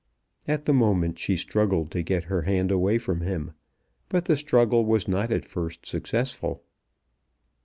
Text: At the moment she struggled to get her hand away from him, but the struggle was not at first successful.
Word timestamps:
At 0.47 0.65
the 0.65 0.73
moment 0.73 1.19
she 1.19 1.35
struggled 1.37 1.91
to 1.91 2.01
get 2.01 2.23
her 2.23 2.41
hand 2.41 2.71
away 2.71 2.97
from 2.97 3.21
him, 3.21 3.51
but 4.09 4.25
the 4.25 4.35
struggle 4.35 4.83
was 4.83 5.07
not 5.07 5.31
at 5.31 5.45
first 5.45 5.85
successful. 5.85 6.63